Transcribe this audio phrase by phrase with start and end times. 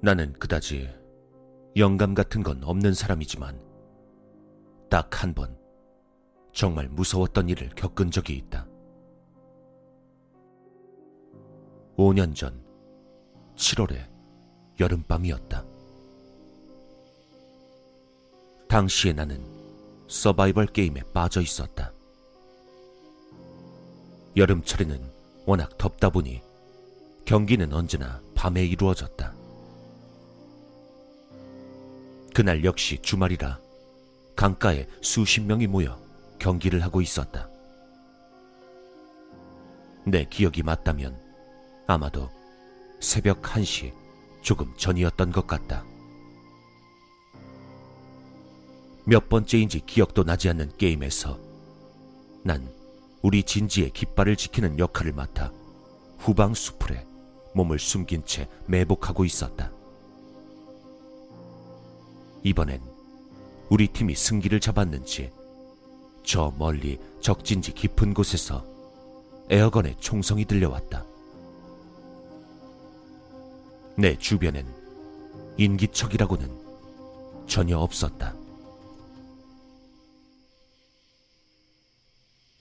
[0.00, 0.88] 나는 그다지
[1.76, 3.60] 영감 같은 건 없는 사람이지만
[4.88, 5.56] 딱 한 번
[6.52, 8.66] 정말 무서웠던 일을 겪은 적이 있다.
[11.96, 12.64] 5년 전
[13.56, 14.08] 7월의
[14.80, 15.64] 여름밤이었다.
[18.68, 19.44] 당시에 나는
[20.08, 21.92] 서바이벌 게임에 빠져 있었다.
[24.36, 25.10] 여름철에는
[25.46, 26.40] 워낙 덥다 보니
[27.24, 29.37] 경기는 언제나 밤에 이루어졌다.
[32.38, 33.58] 그날 역시 주말이라
[34.36, 36.00] 강가에 수십 명이 모여
[36.38, 37.50] 경기를 하고 있었다.
[40.06, 41.20] 내 기억이 맞다면
[41.88, 42.30] 아마도
[43.00, 43.92] 새벽 1시
[44.40, 45.84] 조금 전이었던 것 같다.
[49.04, 51.40] 몇 번째인지 기억도 나지 않는 게임에서
[52.44, 52.72] 난
[53.20, 55.50] 우리 진지의 깃발을 지키는 역할을 맡아
[56.18, 57.04] 후방 수풀에
[57.54, 59.72] 몸을 숨긴 채 매복하고 있었다.
[62.42, 62.80] 이번엔
[63.68, 65.32] 우리 팀이 승기를 잡았는지
[66.24, 68.64] 저 멀리 적진지 깊은 곳에서
[69.50, 71.04] 에어건의 총성이 들려왔다.
[73.96, 74.66] 내 주변엔
[75.56, 78.34] 인기척이라고는 전혀 없었다.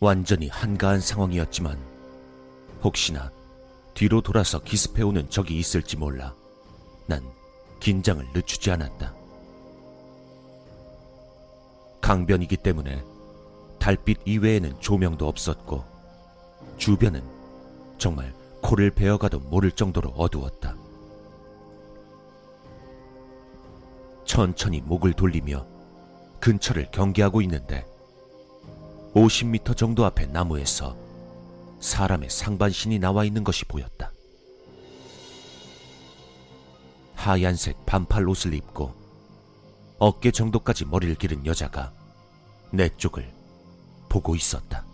[0.00, 1.78] 완전히 한가한 상황이었지만
[2.82, 3.30] 혹시나
[3.94, 6.34] 뒤로 돌아서 기습해오는 적이 있을지 몰라
[7.06, 7.22] 난
[7.78, 9.21] 긴장을 늦추지 않았다.
[12.12, 13.02] 강변이기 때문에
[13.78, 15.82] 달빛 이외에는 조명도 없었고
[16.76, 17.22] 주변은
[17.96, 20.76] 정말 코를 베어가도 모를 정도로 어두웠다.
[24.26, 25.66] 천천히 목을 돌리며
[26.38, 27.86] 근처를 경계하고 있는데
[29.14, 30.94] 50m 정도 앞의 나무에서
[31.80, 34.12] 사람의 상반신이 나와 있는 것이 보였다.
[37.14, 38.92] 하얀색 반팔 옷을 입고
[39.98, 42.01] 어깨 정도까지 머리를 기른 여자가
[42.72, 43.30] 내 쪽을
[44.08, 44.84] 보고 있었다.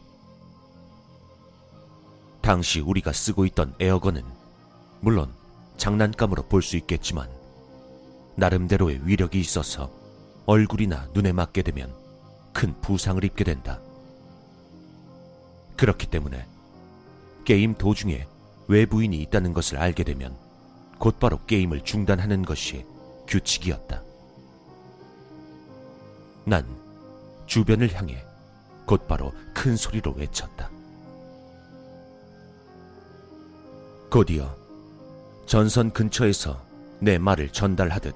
[2.41, 4.25] 당시 우리가 쓰고 있던 에어건은
[5.01, 5.33] 물론
[5.77, 7.29] 장난감으로 볼 수 있겠지만
[8.37, 9.91] 나름대로의 위력이 있어서
[10.47, 11.95] 얼굴이나 눈에 맞게 되면
[12.53, 13.81] 큰 부상을 입게 된다.
[15.77, 16.47] 그렇기 때문에
[17.45, 18.27] 게임 도중에
[18.67, 20.37] 외부인이 있다는 것을 알게 되면
[20.99, 22.85] 곧바로 게임을 중단하는 것이
[23.29, 24.03] 규칙이었다.
[26.45, 26.67] 난
[27.49, 28.23] 주변을 향해
[28.87, 30.71] 곧바로 큰 소리로 외쳤다.
[34.11, 34.55] 곧이어
[35.47, 36.63] 전선 근처에서
[37.01, 38.15] 내 말을 전달하듯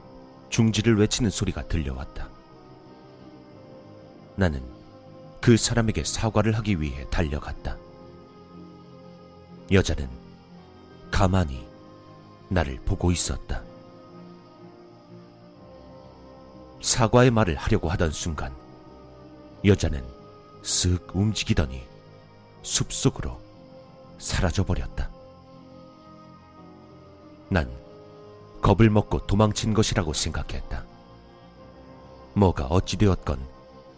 [0.50, 2.28] 중지를 외치는 소리가 들려왔다.
[4.36, 4.62] 나는
[5.40, 7.76] 그 사람에게 사과를 하기 위해 달려갔다.
[9.70, 10.08] 여자는
[11.10, 11.66] 가만히
[12.48, 13.62] 나를 보고 있었다.
[16.82, 18.54] 사과의 말을 하려고 하던 순간
[19.64, 20.04] 여자는
[20.62, 21.86] 쓱 움직이더니
[22.62, 23.40] 숲속으로
[24.18, 25.10] 사라져버렸다.
[27.48, 27.70] 난
[28.60, 30.84] 겁을 먹고 도망친 것이라고 생각했다.
[32.34, 33.46] 뭐가 어찌되었건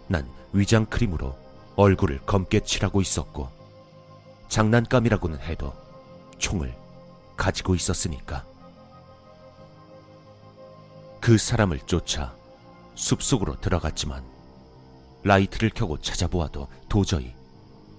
[0.09, 1.37] 난 위장 크림으로
[1.77, 3.49] 얼굴을 검게 칠하고 있었고
[4.49, 5.73] 장난감이라고는 해도
[6.39, 6.75] 총을
[7.37, 8.45] 가지고 있었으니까.
[11.21, 12.35] 그 사람을 쫓아
[12.95, 14.25] 숲속으로 들어갔지만
[15.25, 17.35] 라이트를 켜고 찾아보아도 도저히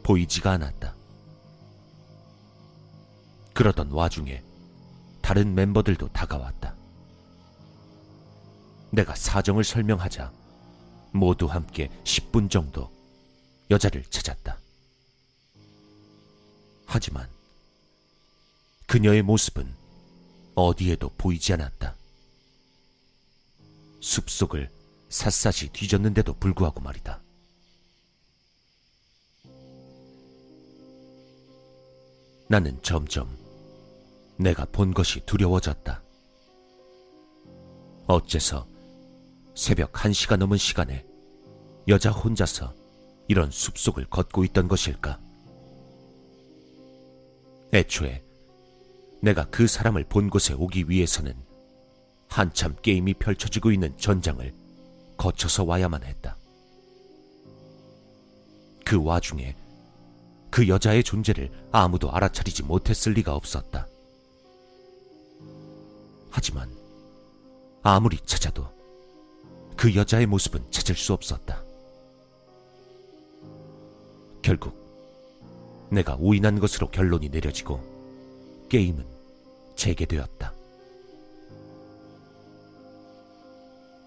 [0.04, 0.96] 보이지가 않았다.
[3.54, 4.44] 그러던 와중에
[5.22, 6.76] 다른 멤버들도 다가왔다.
[8.92, 10.32] 내가 사정을 설명하자
[11.12, 12.92] 모두 함께 10분 정도
[13.72, 14.60] 여자를 찾았다.
[16.86, 17.28] 하지만
[18.86, 19.74] 그녀의 모습은
[20.54, 21.96] 어디에도 보이지 않았다.
[24.02, 24.75] 숲속을
[25.16, 27.24] 샅샅이 뒤졌는데도 불구하고 말이다.
[32.50, 33.30] 나는 점점
[34.38, 36.04] 내가 본 것이 두려워졌다.
[38.08, 38.68] 어째서
[39.56, 41.06] 새벽 1시가 넘은 시간에
[41.88, 42.76] 여자 혼자서
[43.30, 45.20] 이런 숲속을 걷고 있던 것일까?
[47.74, 48.22] 애초에
[49.22, 51.34] 내가 그 사람을 본 곳에 오기 위해서는
[52.28, 54.65] 한참 게임이 펼쳐지고 있는 전장을
[55.18, 56.38] 거쳐서 와야만 했다.
[58.86, 59.56] 그 와중에
[60.50, 63.88] 그 여자의 존재를 아무도 알아차리지 못했을 리가 없었다.
[66.30, 66.70] 하지만
[67.82, 68.68] 아무리 찾아도
[69.76, 71.64] 그 여자의 모습은 찾을 수 없었다.
[74.42, 74.86] 결국
[75.92, 77.82] 내가 우인한 것으로 결론이 내려지고
[78.70, 79.06] 게임은
[79.76, 80.54] 재개되었다.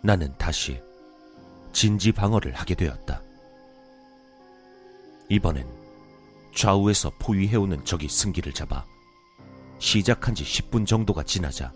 [0.02, 0.80] 나는 다시
[1.78, 3.22] 진지 방어를 하게 되었다.
[5.28, 5.64] 이번엔
[6.52, 8.84] 좌우에서 포위해오는 적이 승기를 잡아
[9.78, 11.72] 시작한 지 10분 정도가 지나자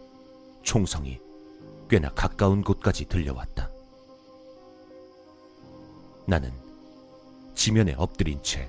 [0.65, 1.21] 총성이
[1.89, 3.71] 꽤나 가까운 곳까지 들려왔다.
[6.27, 6.51] 나는
[7.55, 8.69] 지면에 엎드린 채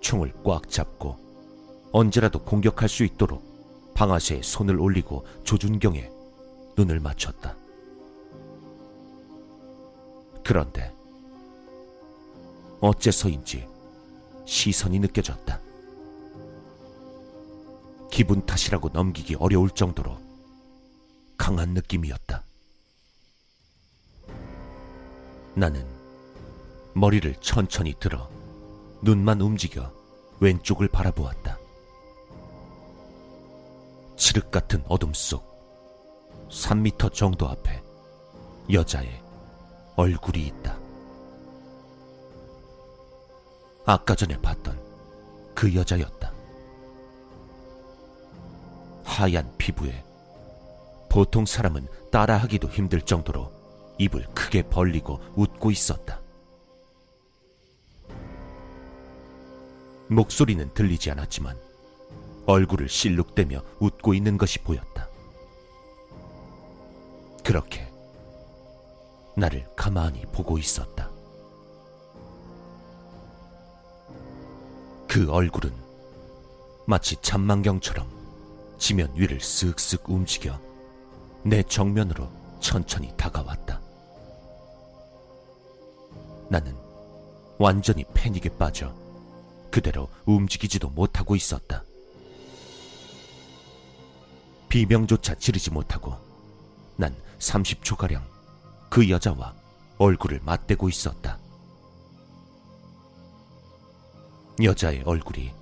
[0.00, 6.10] 총을 꽉 잡고 언제라도 공격할 수 있도록 방아쇠에 손을 올리고 조준경에
[6.76, 7.63] 눈을 맞췄다.
[10.44, 10.94] 그런데
[12.80, 13.66] 어째서인지
[14.46, 15.58] 시선이 느껴졌다.
[18.10, 20.18] 기분 탓이라고 넘기기 어려울 정도로
[21.38, 22.44] 강한 느낌이었다.
[25.54, 25.84] 나는
[26.94, 28.28] 머리를 천천히 들어
[29.02, 29.92] 눈만 움직여
[30.40, 31.58] 왼쪽을 바라보았다.
[34.16, 35.42] 칠흑 같은 어둠 속
[36.50, 37.82] 3미터 정도 앞에
[38.70, 39.23] 여자의
[39.96, 40.76] 얼굴이 있다.
[43.86, 44.78] 아까 전에 봤던
[45.54, 46.32] 그 여자였다.
[49.04, 50.04] 하얀 피부에
[51.08, 53.52] 보통 사람은 따라하기도 힘들 정도로
[53.98, 56.20] 입을 크게 벌리고 웃고 있었다.
[60.08, 61.56] 목소리는 들리지 않았지만
[62.46, 65.08] 얼굴을 실룩대며 웃고 있는 것이 보였다.
[67.44, 67.93] 그렇게
[69.36, 71.10] 나를 가만히 보고 있었다.
[75.08, 75.72] 그 얼굴은
[76.86, 78.06] 마치 잔망경처럼
[78.78, 80.60] 지면 위를 쓱쓱 움직여
[81.44, 82.28] 내 정면으로
[82.60, 83.80] 천천히 다가왔다.
[86.48, 86.76] 나는
[87.58, 88.94] 완전히 패닉에 빠져
[89.70, 91.84] 그대로 움직이지도 못하고 있었다.
[94.68, 96.14] 비명조차 지르지 못하고
[96.96, 98.33] 난 30초가량
[98.94, 99.52] 그 여자와
[99.98, 101.36] 얼굴을 맞대고 있었다.
[104.62, 105.52] 여자의 얼굴이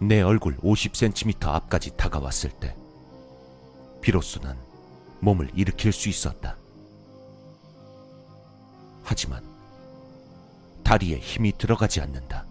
[0.00, 2.74] 내 얼굴 50cm 앞까지 다가왔을 때
[4.00, 4.58] 비로소 난
[5.20, 6.56] 몸을 일으킬 수 있었다.
[9.04, 9.44] 하지만
[10.82, 12.44] 다리에 힘이 들어가지 않는다.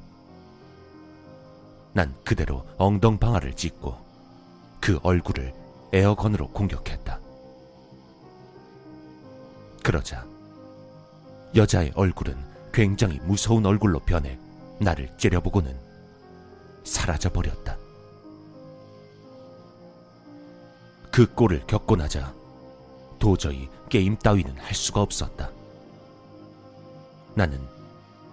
[1.91, 3.97] 난 그대로 엉덩방아를 찢고
[4.79, 5.53] 그 얼굴을
[5.91, 7.26] 에어건으로 공격했다.
[9.87, 10.27] 그러자
[11.55, 12.35] 여자의 얼굴은
[12.73, 14.37] 굉장히 무서운 얼굴로 변해
[14.81, 15.73] 나를 째려보고는
[16.83, 17.77] 사라져 버렸다.
[21.09, 22.33] 그 꼴을 겪고 나자
[23.17, 25.51] 도저히 게임 따위는 할 수가 없었다.
[27.33, 27.57] 나는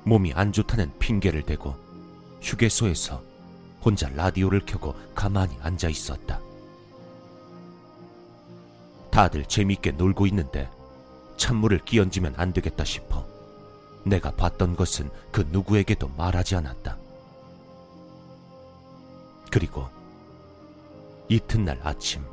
[0.03, 1.77] 몸이 안 좋다는 핑계를 대고
[2.43, 3.23] 휴게소에서
[3.81, 6.41] 혼자 라디오를 켜고 가만히 앉아 있었다.
[9.13, 10.69] 다들 재밌게 놀고 있는데
[11.37, 13.27] 찬물을 끼얹으면 안 되겠다 싶어
[14.05, 16.99] 내가 봤던 것은 그 누구에게도 말하지 않았다.
[19.51, 19.89] 그리고
[21.29, 22.25] 이튿날 아침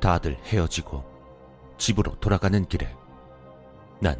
[0.00, 1.04] 다들 헤어지고
[1.76, 2.94] 집으로 돌아가는 길에
[4.00, 4.16] 난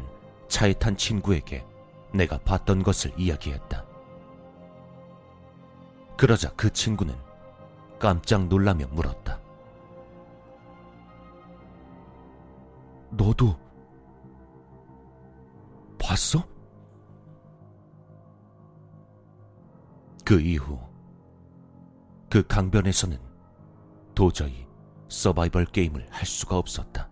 [0.47, 1.65] 차에 탄 친구에게
[2.11, 3.85] 내가 봤던 것을 이야기했다.
[6.17, 7.15] 그러자 그 친구는
[7.97, 9.38] 깜짝 놀라며 물었다.
[13.11, 13.57] 너도
[15.99, 16.47] 봤어?
[20.25, 20.79] 그 이후
[22.29, 23.17] 그 강변에서는
[24.13, 24.67] 도저히
[25.07, 27.08] 서바이벌 게임을 할 수가 없었다.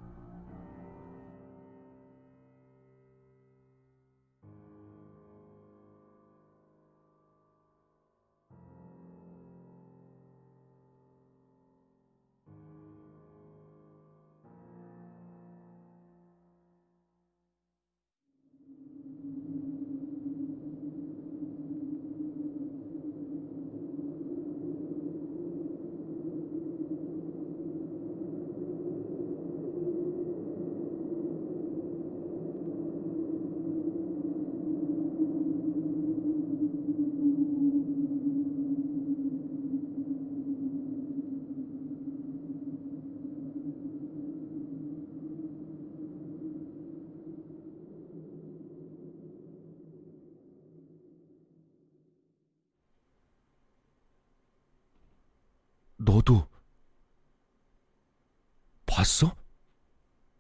[58.98, 59.32] 봤어?